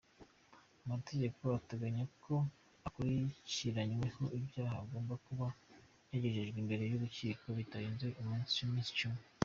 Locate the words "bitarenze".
7.57-8.07